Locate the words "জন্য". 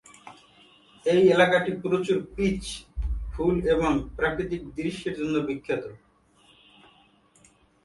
5.19-5.35